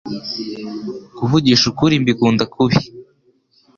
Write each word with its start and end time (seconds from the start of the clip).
kuvugisha 1.17 1.65
ukuri 1.71 1.93
mbikunda 2.03 2.43
kubi 2.53 2.77